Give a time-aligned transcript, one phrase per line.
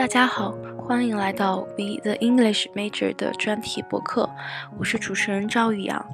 [0.00, 0.54] 大家好，
[0.90, 4.28] 欢迎来到 We the English Major 的专题播客，
[4.76, 6.04] 我是主持人赵宇阳。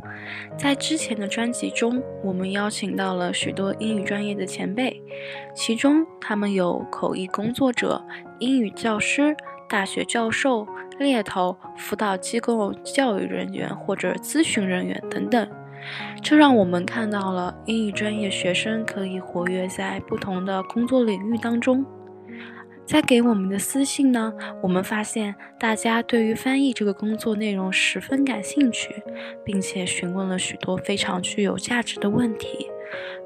[0.58, 5.02] 在之前的专辑中，我们邀请到了许多英语专业的前辈，
[5.54, 8.04] 其中他们有口译工作者、
[8.38, 9.34] 英语教师、
[9.66, 10.68] 大学教授、
[10.98, 15.48] 猎头、辅导机构教育人员或者咨询人员等等。
[16.22, 21.82] 这让我们看到了英语专业学生可以活跃在不同的工作领域当中。
[22.86, 24.32] 在给我们的私信呢，
[24.62, 29.02] 我们发现大家对于翻译这个工作内容十分感兴趣，
[29.44, 32.68] 并且询问了许多非常具有价值的问题，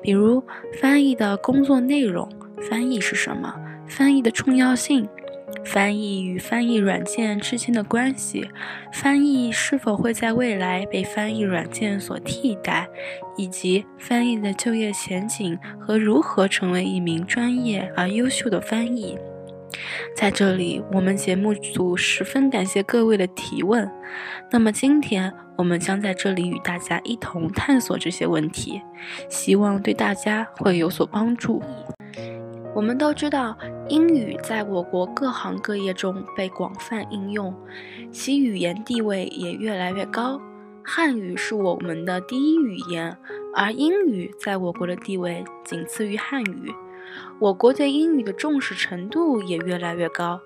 [0.03, 0.43] 比如
[0.81, 2.27] 翻译的工作内容、
[2.69, 3.55] 翻译是什么、
[3.87, 5.07] 翻译的重要性、
[5.63, 8.49] 翻译与翻译软件之间的关系、
[8.95, 12.89] 翻译是否会在未来被翻译软件所替代，
[13.37, 19.19] 以及翻译的就业前景和如何成为一名专业而优秀的翻译。
[20.15, 23.91] 在这里，我们节目组十分感谢各位的提问。
[24.51, 28.81] 那么今天，我们将在这里与大家一同探索这些问题，
[29.29, 31.63] 希望对大家会有所帮助。
[32.75, 33.57] 我们都知道，
[33.89, 37.55] 英语在我国各行各业中被广泛应用，
[38.13, 40.41] 其语言地位也越来越高。
[40.83, 43.17] 汉语是我们的第一语言，
[43.55, 46.73] 而英语在我国的地位仅次于汉语。
[47.39, 50.41] 我国对英语的重视程度也越来越高，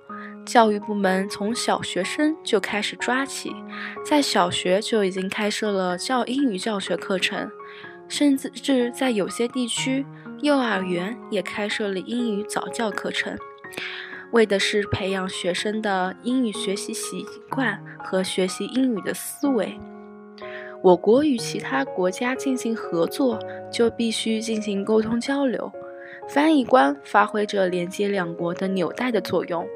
[0.47, 3.53] 教育部门从小学生就开始抓起，
[4.05, 7.51] 在小学就已经开设了教英语教学课程，
[8.09, 10.07] 甚至在有些地区，
[10.41, 13.37] 幼儿园也开设了英语早教课程，
[14.33, 19.79] 为的是培养学生的英语学习习惯和学习英语的思维。
[20.83, 23.39] 我国与其他国家进行合作，
[23.73, 25.73] 就必须进行沟通交流。
[26.27, 29.67] 翻译官发挥着连接两国的纽带的作用，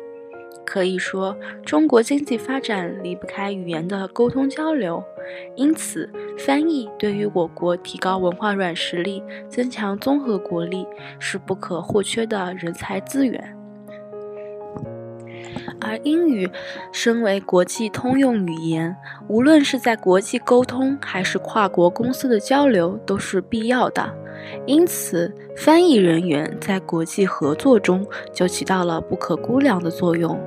[0.64, 5.02] 可以说，中国经济发展离不开语言的沟通交流。
[5.56, 10.86] 因此，翻译对于我国提高文化软实力、增强综合国力
[11.18, 13.54] 是不可或缺的人才资源。
[15.80, 16.50] 而英语
[16.92, 18.96] 身为国际通用语言，
[19.28, 24.12] 无论是在国际沟通还是跨国公司的交流，都是必要的。
[24.66, 30.38] 因此，翻译人员在国际合作中就起到了不可估量的作用。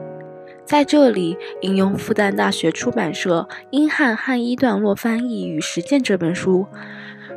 [0.63, 6.66] 在这里，引用复旦大学出版社《英汉汉译段落翻译与实践》这本书，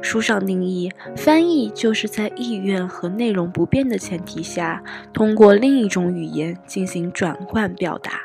[0.00, 8.20] 书上定义，翻译就是在意愿和内容不变的前提下，通过另一种语言进行转换表达。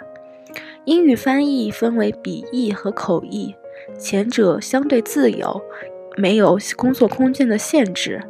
[0.85, 3.55] 英语翻译分为笔译和口译，
[3.97, 5.61] 前者相对自由。
[6.19, 8.21] 没有工作空间的限制，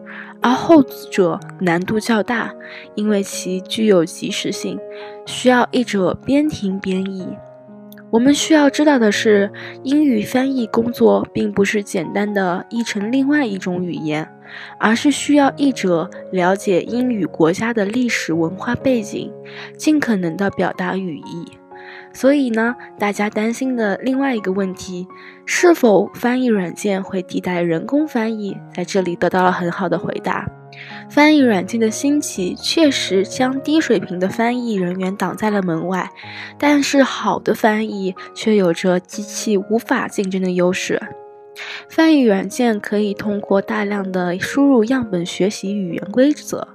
[0.41, 2.53] 而后者难度较大，
[2.93, 4.79] 因为其具有及时性，
[5.25, 7.27] 需要译者边听边译。
[8.11, 9.51] 我们需要知道的是，
[9.83, 14.27] 英语翻译工作并不是简单的译成另外一种语言，
[14.79, 19.31] 而是需要译者了解英语国家的历史文化背景，
[19.77, 21.58] 尽可能的表达语义。
[22.19, 25.07] 所以呢，大家担心的另外一个问题，
[25.45, 30.45] 是否翻译软件会替代人工翻译，在这里得到了很好的回答。
[31.09, 36.09] 翻译软件的兴起确实将低水平的翻译人员挡在了门外，
[36.57, 41.01] 但是好的翻译却有着机器无法竞争的优势。
[41.87, 46.67] 翻译软件可以通过大量的输入样本学习语言规则，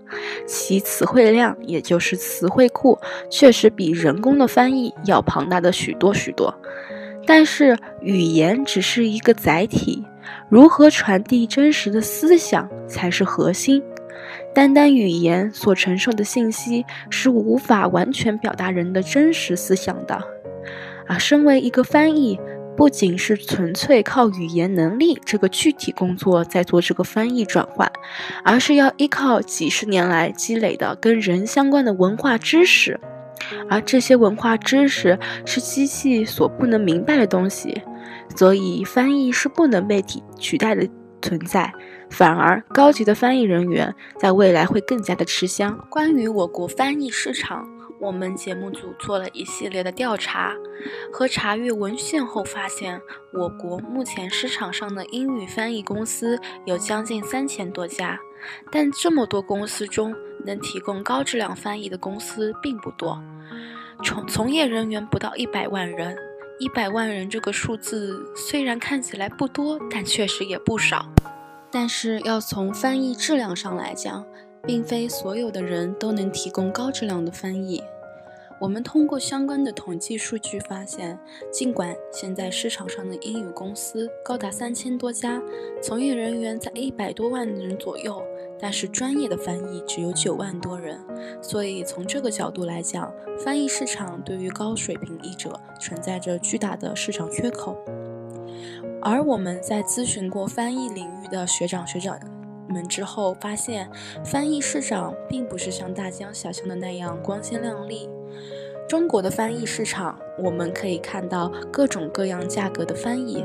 [0.46, 2.98] 其词汇量，也就是词汇库，
[3.30, 6.54] 确实比人工的翻译要庞大的许多许多。
[7.26, 10.04] 但是语言只是一个载体，
[10.48, 13.82] 如何传递真实的思想才是核心。
[14.54, 20.22] 单单语言所承受的信息是无法完全表达人的真实思想的。
[21.06, 22.38] 而身为一个翻译，
[22.76, 27.90] 不仅是纯粹靠语言能力这个具体工作在做这个翻译转换，
[28.44, 32.98] 而是要依靠几十年来积累的跟人相关的文化知识，
[33.68, 37.82] 而这些文化知识是机器所不能明白的东西，
[38.34, 40.88] 所以翻译是不能被替取代的
[41.22, 41.72] 存在，
[42.10, 45.78] 反而高级的翻译人员在未来会更加的吃香。
[45.88, 47.73] 关于我国翻译市场。
[48.04, 50.54] 我们节目组做了一系列的调查
[51.10, 53.00] 和查阅文献后发现，
[53.32, 58.20] 我国目前市场上的英语翻译公司有将近三千多家，
[58.70, 60.14] 但这么多公司中，
[60.44, 63.18] 能提供高质量翻译的公司并不多。
[64.04, 66.14] 从从业人员不到一百万人，
[66.58, 71.06] 一百万人这个数字虽然看起来不多，但确实也不少。
[71.70, 74.26] 但是要从翻译质量上来讲，
[74.66, 77.82] 并非所有的人都能提供高质量的翻译。
[78.64, 81.18] 我们通过相关的统计数据发现，
[81.52, 85.38] 尽管现在市场上的英语公司高达三千多家，
[85.82, 88.24] 从业人员在一百多万人左右，
[88.58, 90.98] 但是专业的翻译只有九万多人。
[91.42, 97.76] 所以从这个角度来讲，翻译市场对于高水平译者存在着巨大的市场缺口。
[99.02, 102.18] 而我们在咨询过翻译领域的学长学长
[102.70, 103.90] 们之后，发现
[104.24, 108.08] 翻译市场并不是像大家想象的那样光鲜亮丽。
[108.86, 113.44] 中国的翻译市场，我们可以看到各种各样价格的翻译，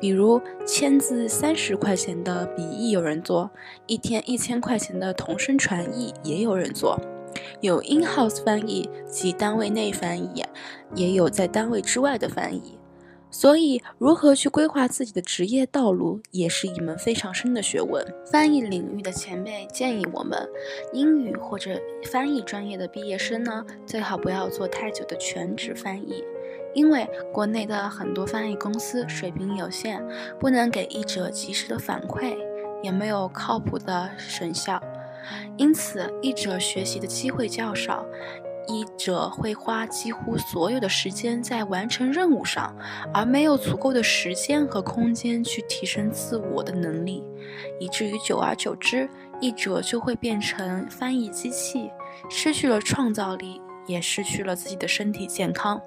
[0.00, 3.50] 比如签字三十块钱的笔译有人做，
[3.86, 6.98] 一天一千块钱的同声传译也有人做，
[7.60, 10.42] 有 in house 翻译及单位内翻译，
[10.94, 12.77] 也有在单位之外的翻译。
[13.30, 18.04] 所以，如何去规划自己的职业道路，也是一门非常深的学问。
[18.32, 20.48] 翻译领域的前辈建议我们，
[20.92, 21.78] 英语或者
[22.10, 26.24] 翻译专业的毕业生呢，最好不要做太久的全职翻译，
[26.74, 30.02] 因为国内的很多翻译公司水平有限，
[30.40, 32.34] 不能给译者及时的反馈，
[32.82, 34.82] 也没有靠谱的成效，
[35.58, 38.06] 因此译者学习的机会较少。
[38.68, 42.76] 译者会花几乎所有的时间在完成任务上，
[43.12, 47.24] 而没有足够的时间和空间去提升自我的能力，
[47.80, 49.08] 以至于久而久之，
[49.40, 51.90] 译者就会变成翻译机器，
[52.28, 55.80] 失去了创造力，也失去了自己的身体健康。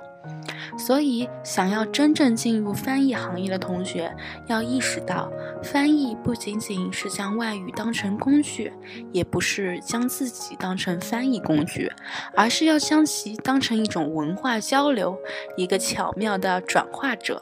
[0.78, 4.12] 所以，想要真正进入翻译行业的同学，
[4.48, 5.32] 要意识到，
[5.62, 8.72] 翻译不仅仅是将外语当成工具，
[9.12, 11.92] 也不是将自己当成翻译工具，
[12.36, 15.18] 而是要将其当成一种文化交流，
[15.58, 17.42] 一个巧妙的转化者。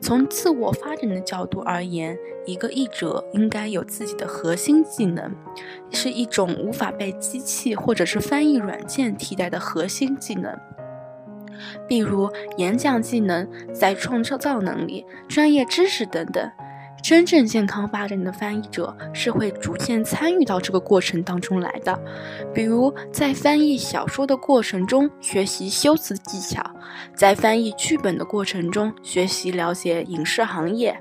[0.00, 2.16] 从自我发展的角度而言，
[2.46, 5.32] 一个译者应该有自己的核心技能，
[5.90, 10.56] 是一种无法被机器或者是翻译软件替代的核心技能。
[11.88, 16.50] 比如演讲技能、再创造能力、专业知识等等，
[17.02, 21.98] 真正健康发展的翻译者是会逐渐参与到这个过程当中来的。
[22.54, 26.62] 比如在翻译小说的过程中学习修辞技巧，
[27.14, 30.96] 在翻译剧本的过程中学习了解影视行业，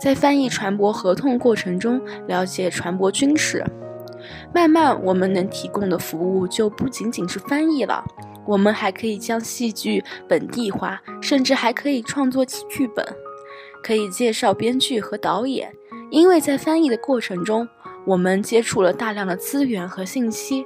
[0.00, 3.64] 在翻译传播合同过程中了解传播军事。
[4.54, 8.04] 慢慢，我们能提供的服务就不仅仅是翻译了。
[8.46, 13.06] 我们还可以将戏剧本地化，甚至还可以创作剧本，
[13.82, 15.72] 可以介绍编剧和导演。
[16.10, 17.68] 因为在翻译的过程中，
[18.06, 20.64] 我们接触了大量的资源和信息，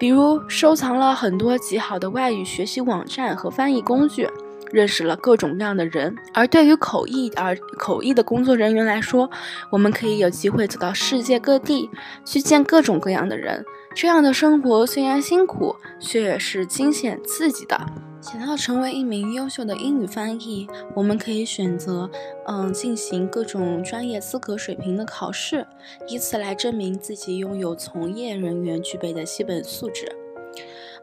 [0.00, 4.26] 比如收藏了很多极好的外语学习网站和翻译工具。
[4.72, 9.30] 认识了各种各样的人，而对于口译而口译的工作人员来说，
[9.70, 11.90] 我们可以有机会走到世界各地，
[12.24, 13.64] 去见各种各样的人。
[13.94, 17.78] 这样的生活虽然辛苦，却也是惊险刺激的。
[18.22, 22.08] 想要成为一名优秀的英语翻译，我们可以选择，
[22.46, 25.66] 嗯，进行各种专业资格水平的考试，
[26.08, 30.10] 以此来证明自己拥有从业人员具备的基本素质。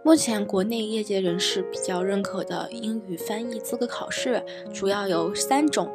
[0.02, 4.42] 目前，国内业界人士比较认可的英语翻译资格考试
[4.74, 5.92] 主要有三种。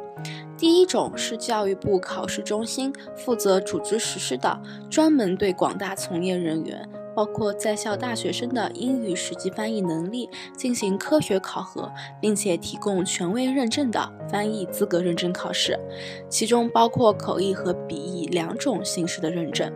[0.57, 15.77] 第一种是教育部考试中心负责组织实施的，专门对广大从业人员，包括在校大学生的英语实际翻译能力进行科学考核，并且提供权威认证的翻译资格认证考试，
[16.29, 19.73] 其中包括口译和笔译两种形式的认证。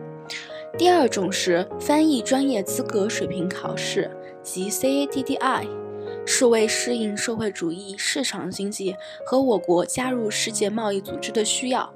[0.78, 4.08] 第二种是翻译专业资格水平考试。
[4.42, 5.68] 及 CATDI，
[6.26, 8.94] 是为适应社会主义市场经济
[9.26, 11.92] 和我国加入世界贸易组织的需要，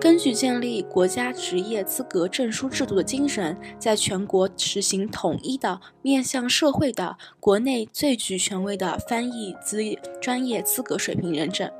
[0.00, 9.82] 根据建立国家职业资格证书制度的精神，在全国实行统一的面向社会的国内最具权威的翻译资
[10.20, 11.70] 专业资格水平认证。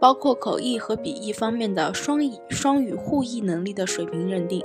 [0.00, 4.64] 包括口译和笔译方面的双语双语互译能力的水平认定，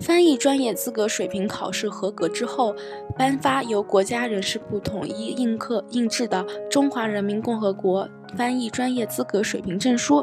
[0.00, 2.74] 翻译专业资格水平考试合格之后，
[3.16, 10.16] 颁发由国家人事部统一印刻印制的《中华人民共和国翻译专业资格水平证书》。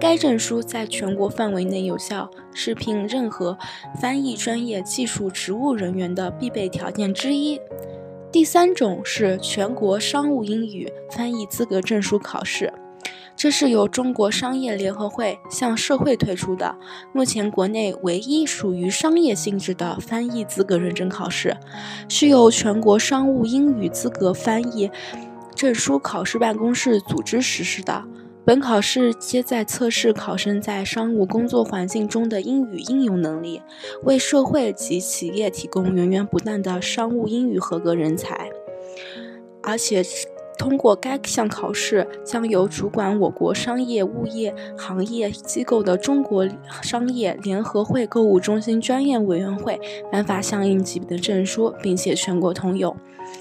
[0.00, 3.58] 该证书在全国范围内有效，是聘任何
[4.00, 7.60] 翻译专业技术职务人员的必备条件之一。
[8.32, 12.72] 第三种是全国商务英语翻译资格证书考试。
[13.40, 16.76] 这是由中国商业联合会向社会推出的，
[17.14, 21.56] 目前国内唯一属于商业性质的翻译资格认证考试，
[22.06, 24.90] 是由全国商务英语资格翻译
[25.54, 28.04] 证书考试办公室组织实施的。
[28.44, 33.62] 本考试皆在测试考生在商务工作环境中的英语应用能力，
[34.02, 38.50] 为社会及企业提供源源不断的商务英语合格人才。
[39.62, 40.02] 而且，
[40.60, 46.46] 通过该项考试，将由主管我国商业物业行业机构的中国
[46.82, 49.80] 商业联合会购物中心专业委员会
[50.12, 52.94] 颁发相应级别的证书，并且全国通用。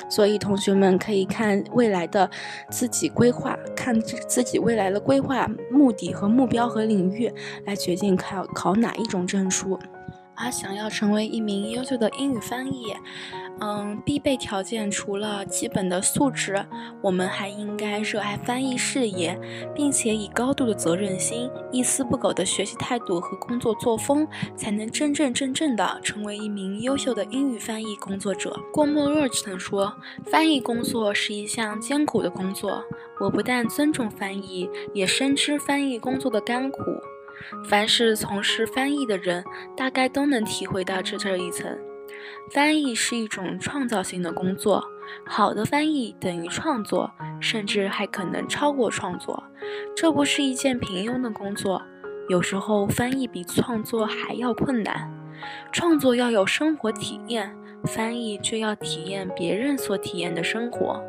[0.09, 2.29] 所以，同学们可以看未来的
[2.69, 7.29] 自己规划，看自己未来的规划目的和目标和领域，
[7.65, 9.77] 来决定考考哪一种证书。
[10.41, 12.93] 而想要成为一名优秀的英语翻译，
[13.61, 16.65] 嗯，必备条件除了基本的素质，
[17.01, 19.39] 我们还应该热爱翻译事业，
[19.75, 28.57] 并且以高度的责任心、一丝不苟的学习态度和工作作风，才能真真正正的成为一名优秀的英语翻译工作者。
[28.71, 29.93] 郭沫若曾说
[30.31, 32.83] ：“翻译工作是一项艰苦的工作。”
[33.19, 36.79] 我不但尊重翻译，也深知翻译工作的甘苦。
[37.65, 39.43] 凡是从事翻译的人，
[39.75, 41.77] 大概都能体会到这这一层。
[42.51, 44.83] 翻译是一种创造性的工作，
[45.25, 49.43] 好的翻译等于创作，甚至还可能超过创作。
[49.95, 51.81] 这不是一件平庸的工作，
[52.27, 55.11] 有时候翻译比创作还要困难。
[55.71, 61.01] 创作要有生活体验，翻译就要体验别人所体验的生活。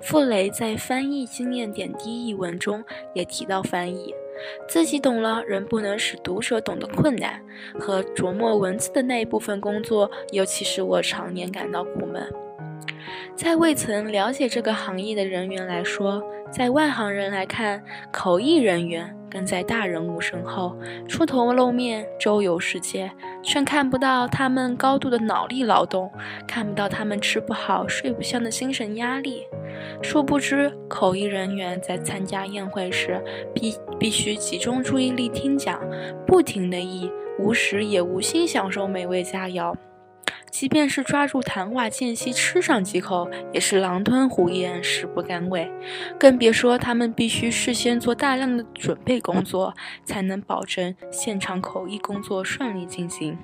[0.00, 2.82] 傅雷在《翻译经验点滴》一文中
[3.14, 4.14] 也提到翻译。
[4.68, 7.42] 自己懂了，仍不能使读者懂得困难
[7.78, 12.47] 和琢磨文字的那一部分工作，尤其是我常年感到苦闷。
[13.34, 23.10] 在未曾了解这个行业的人员来说，在外行人来看，口译人员跟在大人物身后，出头露面，周游世界，
[23.42, 26.10] 却看不到他们高度的脑力劳动，
[26.46, 29.46] 看不到他们吃不好睡不香的精神压力。
[30.02, 33.22] 殊不知，口译人员在参加宴会时，
[33.54, 35.80] 必必须集中注意力听讲，
[36.26, 39.74] 不停地译，无时也无心享受美味佳肴。
[40.58, 45.70] 即便是抓住谈话间隙吃上几口，也是狼吞虎咽，食不甘味。
[46.18, 49.72] 更别说他们必须事先做大量的准备工作，
[50.04, 53.38] 才能保证现场口译工作顺利进行。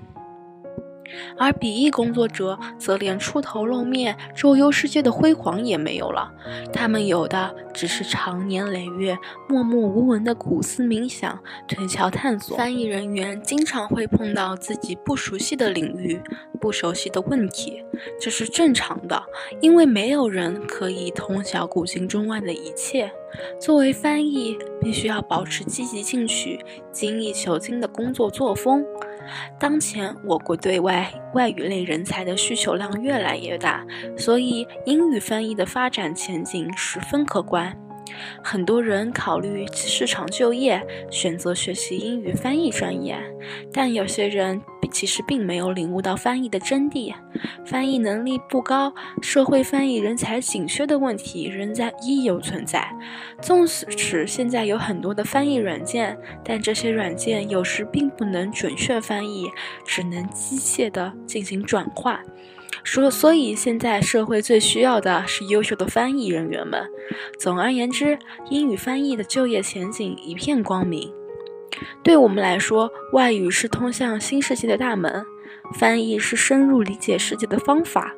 [1.38, 6.32] 而笔译工作者则连出头露面、周游世界的辉煌也没有了，
[6.73, 9.16] 他们有的只是长年累月
[9.49, 12.56] 默默无闻的苦思冥想、推敲探索。
[12.56, 16.20] 翻译人员经常会碰到自己不熟悉的领域、
[16.61, 17.84] 不熟悉的问题，
[18.20, 19.23] 这是正常的，
[19.61, 23.12] 因为没有人可以通晓古今中外的一切。
[23.61, 28.84] 作为翻译，必须要保持积极进取、精益求精的工作作风。
[29.59, 33.85] 当前，我国对外外语类人才的需求量越来越大，
[34.16, 37.76] 所以英语翻译的发展前景十分可观。
[38.43, 43.19] 很多人考虑市场就业，选择学习英语翻译专业，
[43.73, 44.61] 但有些人
[44.94, 47.12] 其实并没有领悟到翻译的真谛。
[47.66, 52.88] 翻译能力不高，社会翻译人才紧缺的问题仍在依旧存在。
[53.42, 59.50] 纵使现在有很多的翻译软件，但这些软件有时并不能准确翻译，
[59.84, 62.20] 只能机械地进行转化。
[62.84, 66.86] 所，所以现在社会最需要的是优秀的翻译人员们。
[67.40, 68.18] 总而言之，
[68.50, 71.10] 英语翻译的就业前景一片光明。
[72.02, 75.25] 对我们来说，外语是通向新世界的大门，
[75.75, 78.12] 翻译是深入理解世界的方法。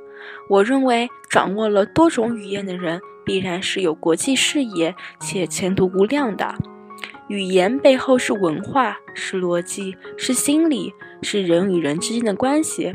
[0.49, 6.55] 我认为，掌握了多种语言的人，必然是有国际视野且前途无量的。
[7.29, 12.95] 语言背后是文化，是逻辑，是心理，是人与人之间的关系。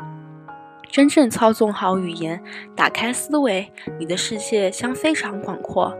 [0.89, 2.41] 真正操纵好语言，
[2.75, 5.96] 打开思维，你的世界将非常广阔。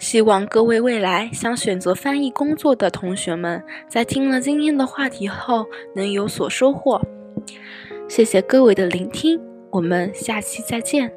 [0.00, 6.98] 希望各位未来想选择翻译工作的同学们，在听了今天的话题后能有所收获。
[8.08, 9.38] 谢谢各位的聆听，
[9.70, 11.12] 我们下期再见。